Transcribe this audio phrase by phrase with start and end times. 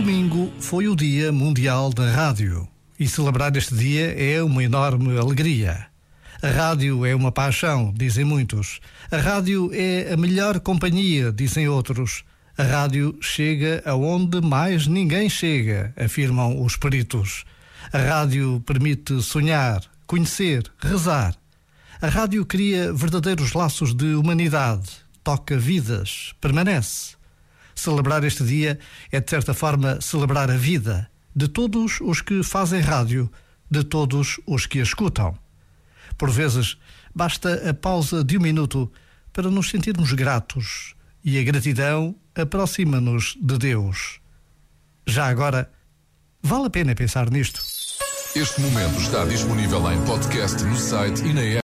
[0.00, 2.66] Domingo foi o Dia Mundial da Rádio
[2.98, 5.88] e celebrar este dia é uma enorme alegria.
[6.42, 8.80] A rádio é uma paixão, dizem muitos.
[9.10, 12.24] A rádio é a melhor companhia, dizem outros.
[12.56, 17.44] A rádio chega aonde mais ninguém chega, afirmam os peritos.
[17.92, 21.36] A rádio permite sonhar, conhecer, rezar.
[22.00, 24.88] A rádio cria verdadeiros laços de humanidade,
[25.22, 27.19] toca vidas, permanece.
[27.80, 28.78] Celebrar este dia
[29.10, 33.32] é, de certa forma, celebrar a vida de todos os que fazem rádio,
[33.70, 35.34] de todos os que a escutam.
[36.18, 36.76] Por vezes,
[37.14, 38.92] basta a pausa de um minuto
[39.32, 40.94] para nos sentirmos gratos
[41.24, 44.20] e a gratidão aproxima-nos de Deus.
[45.06, 45.72] Já agora,
[46.42, 47.62] vale a pena pensar nisto.
[48.36, 51.58] Este momento está disponível em podcast no site e na app.